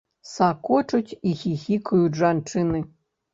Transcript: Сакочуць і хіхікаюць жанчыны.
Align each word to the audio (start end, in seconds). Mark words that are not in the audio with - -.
Сакочуць 0.29 1.17
і 1.31 1.33
хіхікаюць 1.43 2.17
жанчыны. 2.23 2.83